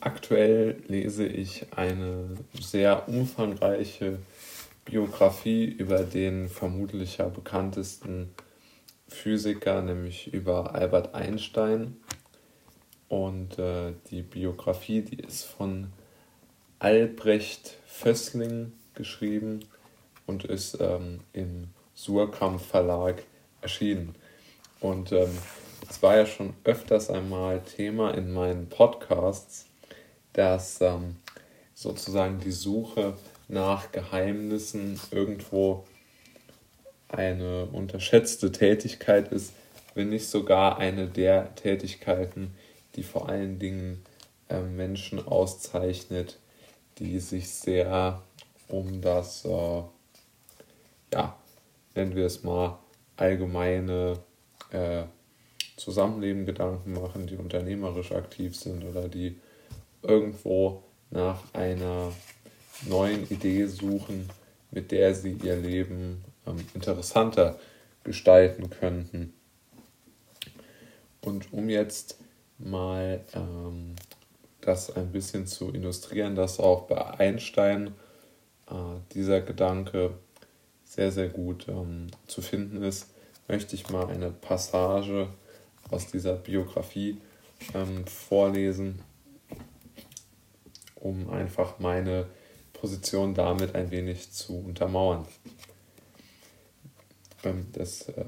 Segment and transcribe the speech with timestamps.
[0.00, 4.18] Aktuell lese ich eine sehr umfangreiche
[4.84, 8.30] Biografie über den vermutlich ja bekanntesten
[9.08, 11.96] Physiker, nämlich über Albert Einstein.
[13.08, 15.88] Und äh, die Biografie, die ist von
[16.78, 19.64] Albrecht Vössling geschrieben
[20.26, 23.24] und ist ähm, im Surkamp Verlag
[23.62, 24.14] erschienen.
[24.78, 25.36] Und ähm,
[25.88, 29.66] es war ja schon öfters einmal Thema in meinen Podcasts,
[30.32, 31.16] dass ähm,
[31.74, 33.14] sozusagen die Suche
[33.48, 35.84] nach Geheimnissen irgendwo
[37.08, 39.52] eine unterschätzte Tätigkeit ist,
[39.94, 42.54] wenn nicht sogar eine der Tätigkeiten,
[42.94, 44.04] die vor allen Dingen
[44.48, 46.38] äh, Menschen auszeichnet,
[46.98, 48.22] die sich sehr
[48.68, 49.82] um das, äh,
[51.12, 51.36] ja,
[51.94, 52.78] nennen wir es mal,
[53.16, 54.18] allgemeine
[54.70, 55.04] äh,
[55.76, 59.36] Zusammenleben Gedanken machen, die unternehmerisch aktiv sind oder die
[60.02, 62.12] irgendwo nach einer
[62.86, 64.28] neuen Idee suchen,
[64.70, 67.58] mit der sie ihr Leben ähm, interessanter
[68.04, 69.32] gestalten könnten.
[71.20, 72.18] Und um jetzt
[72.58, 73.96] mal ähm,
[74.60, 77.88] das ein bisschen zu illustrieren, dass auch bei Einstein
[78.70, 78.74] äh,
[79.12, 80.14] dieser Gedanke
[80.84, 83.10] sehr, sehr gut ähm, zu finden ist,
[83.46, 85.28] möchte ich mal eine Passage
[85.90, 87.18] aus dieser Biografie
[87.74, 89.00] ähm, vorlesen,
[91.00, 92.26] um einfach meine
[92.72, 95.26] Position damit ein wenig zu untermauern.
[97.44, 98.24] Ähm, das, äh,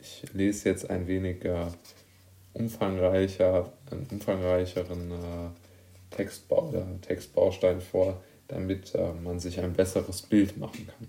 [0.00, 1.66] ich lese jetzt ein wenig äh,
[2.52, 11.08] umfangreicher, einen umfangreicheren äh, Textbau, Textbaustein vor, damit man sich ein besseres Bild machen kann.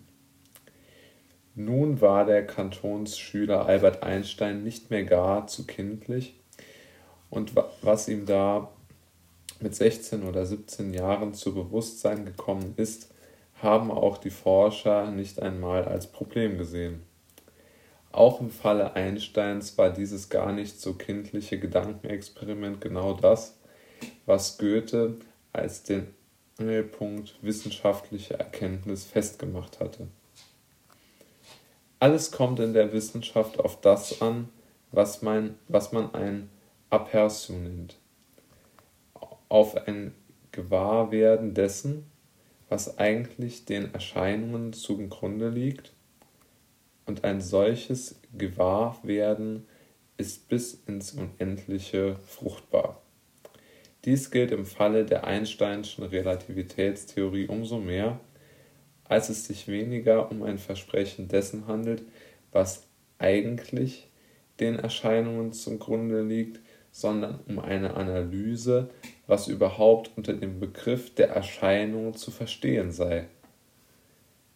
[1.53, 6.35] Nun war der Kantonsschüler Albert Einstein nicht mehr gar zu kindlich
[7.30, 8.71] und was ihm da
[9.61, 13.13] mit 16 oder 17 Jahren zu Bewusstsein gekommen ist,
[13.61, 17.02] haben auch die Forscher nicht einmal als Problem gesehen.
[18.11, 23.58] Auch im Falle Einsteins war dieses gar nicht so kindliche Gedankenexperiment genau das,
[24.26, 25.17] was Goethe
[25.54, 26.08] als den
[26.59, 30.08] Angelpunkt wissenschaftlicher Erkenntnis festgemacht hatte.
[31.99, 34.49] Alles kommt in der Wissenschaft auf das an,
[34.92, 36.49] was man, was man ein
[36.89, 37.98] Aperçu nennt
[39.49, 40.13] auf ein
[40.52, 42.05] Gewahrwerden dessen,
[42.69, 45.93] was eigentlich den Erscheinungen zugrunde liegt,
[47.05, 49.65] und ein solches Gewahrwerden
[50.17, 53.02] ist bis ins Unendliche fruchtbar.
[54.03, 58.19] Dies gilt im Falle der Einsteinschen Relativitätstheorie umso mehr,
[59.05, 62.03] als es sich weniger um ein Versprechen dessen handelt,
[62.52, 62.83] was
[63.19, 64.09] eigentlich
[64.59, 66.59] den Erscheinungen zum Grunde liegt,
[66.97, 68.89] sondern um eine Analyse,
[69.27, 73.27] was überhaupt unter dem Begriff der Erscheinung zu verstehen sei.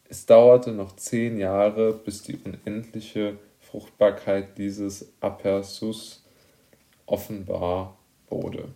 [0.10, 6.22] Es dauerte noch zehn Jahre, bis die unendliche Fruchtbarkeit dieses Aperçus
[7.06, 7.96] offenbar
[8.28, 8.70] wurde.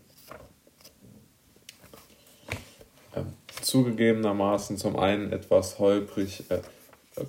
[3.15, 3.33] Ähm,
[3.63, 7.23] zugegebenermaßen zum einen etwas holprig äh, äh,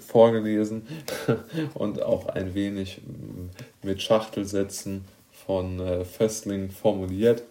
[0.00, 0.86] vorgelesen
[1.74, 3.02] und auch ein wenig
[3.82, 5.04] mit Schachtelsätzen
[5.46, 7.42] von äh, Fössling formuliert,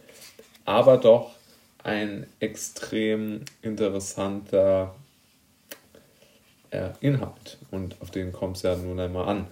[0.66, 1.35] aber doch
[1.83, 4.95] ein extrem interessanter
[6.72, 9.47] äh, Inhalt und auf den kommt es ja nun einmal an.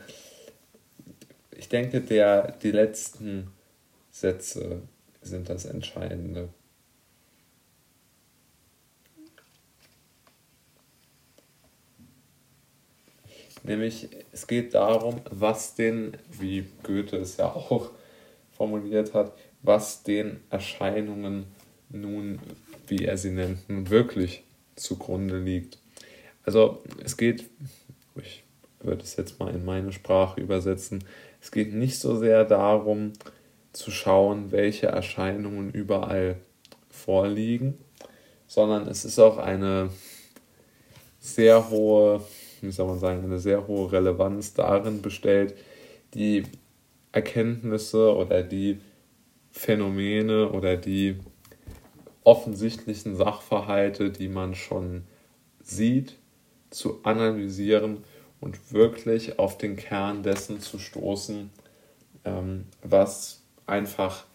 [1.51, 3.51] Ich denke, der, die letzten
[4.11, 4.83] Sätze
[5.21, 6.49] sind das Entscheidende.
[13.63, 17.91] Nämlich, es geht darum, was den, wie Goethe es ja auch
[18.57, 21.45] formuliert hat, was den Erscheinungen
[21.89, 22.39] nun,
[22.87, 24.43] wie er sie nennt, nun wirklich
[24.75, 25.79] zugrunde liegt.
[26.43, 27.45] Also es geht,
[28.15, 28.43] ich
[28.79, 31.03] würde es jetzt mal in meine Sprache übersetzen,
[31.41, 33.13] es geht nicht so sehr darum
[33.73, 36.37] zu schauen, welche Erscheinungen überall
[36.89, 37.77] vorliegen,
[38.47, 39.89] sondern es ist auch eine
[41.19, 42.21] sehr hohe,
[42.61, 45.55] wie soll man sagen, eine sehr hohe Relevanz darin bestellt,
[46.13, 46.43] die
[47.17, 48.79] Erkenntnisse oder die
[49.51, 51.19] Phänomene oder die
[52.23, 55.03] offensichtlichen Sachverhalte, die man schon
[55.63, 56.17] sieht,
[56.69, 58.03] zu analysieren
[58.39, 61.49] und wirklich auf den Kern dessen zu stoßen,
[62.23, 64.25] ähm, was einfach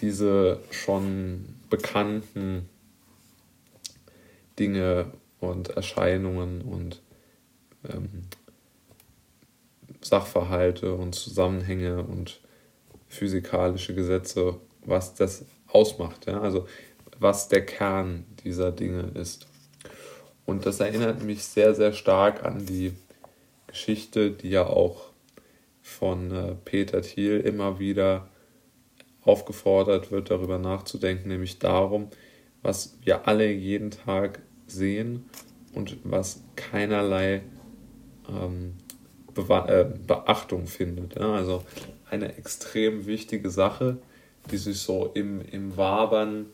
[0.00, 2.70] diese schon bekannten
[4.58, 7.02] Dinge und Erscheinungen und
[7.86, 8.22] ähm,
[10.08, 12.40] Sachverhalte und Zusammenhänge und
[13.08, 16.26] physikalische Gesetze, was das ausmacht.
[16.26, 16.40] Ja?
[16.40, 16.66] Also
[17.18, 19.46] was der Kern dieser Dinge ist.
[20.46, 22.92] Und das erinnert mich sehr, sehr stark an die
[23.66, 25.10] Geschichte, die ja auch
[25.82, 28.28] von äh, Peter Thiel immer wieder
[29.22, 32.08] aufgefordert wird, darüber nachzudenken, nämlich darum,
[32.62, 35.28] was wir alle jeden Tag sehen
[35.74, 37.42] und was keinerlei
[38.28, 38.74] ähm,
[39.38, 41.18] äh, Beachtung findet.
[41.18, 41.34] Ja?
[41.34, 41.64] Also
[42.10, 43.98] eine extrem wichtige Sache,
[44.50, 46.46] die sich so im, im Wabern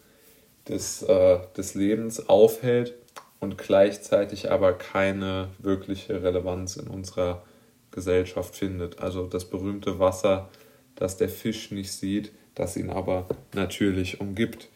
[0.68, 2.94] des, äh, des Lebens aufhält
[3.40, 7.42] und gleichzeitig aber keine wirkliche Relevanz in unserer
[7.90, 9.00] Gesellschaft findet.
[9.00, 10.48] Also das berühmte Wasser,
[10.96, 14.68] das der Fisch nicht sieht, das ihn aber natürlich umgibt.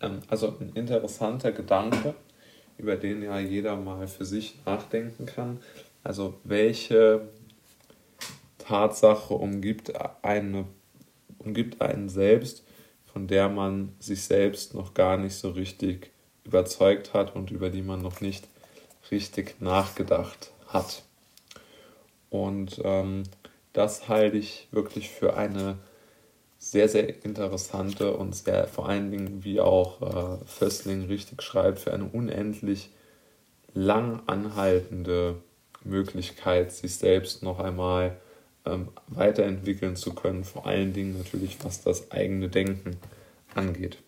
[0.00, 2.14] Ähm, also ein interessanter Gedanke,
[2.78, 5.60] über den ja jeder mal für sich nachdenken kann.
[6.04, 7.28] Also welche
[8.58, 10.66] Tatsache umgibt, eine,
[11.38, 12.64] umgibt einen selbst,
[13.12, 16.10] von der man sich selbst noch gar nicht so richtig
[16.44, 18.48] überzeugt hat und über die man noch nicht
[19.10, 21.02] richtig nachgedacht hat.
[22.30, 23.24] Und ähm,
[23.72, 25.78] das halte ich wirklich für eine
[26.58, 31.92] sehr, sehr interessante und sehr vor allen Dingen, wie auch äh, Föstling richtig schreibt, für
[31.92, 32.90] eine unendlich
[33.74, 35.42] lang anhaltende
[35.84, 38.16] Möglichkeit, sich selbst noch einmal
[38.64, 42.96] ähm, weiterentwickeln zu können, vor allen Dingen natürlich, was das eigene Denken
[43.54, 43.98] angeht.